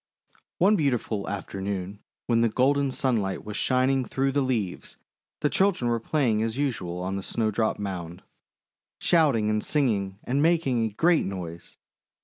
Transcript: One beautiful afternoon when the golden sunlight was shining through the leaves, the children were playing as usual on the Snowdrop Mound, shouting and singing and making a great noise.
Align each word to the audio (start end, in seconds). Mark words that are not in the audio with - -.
One 0.57 0.75
beautiful 0.75 1.29
afternoon 1.29 1.99
when 2.25 2.41
the 2.41 2.49
golden 2.49 2.89
sunlight 2.89 3.45
was 3.45 3.55
shining 3.55 4.03
through 4.03 4.31
the 4.31 4.41
leaves, 4.41 4.97
the 5.41 5.47
children 5.51 5.91
were 5.91 5.99
playing 5.99 6.41
as 6.41 6.57
usual 6.57 7.03
on 7.03 7.17
the 7.17 7.21
Snowdrop 7.21 7.77
Mound, 7.77 8.23
shouting 8.99 9.47
and 9.51 9.63
singing 9.63 10.17
and 10.23 10.41
making 10.41 10.83
a 10.85 10.89
great 10.89 11.25
noise. 11.25 11.77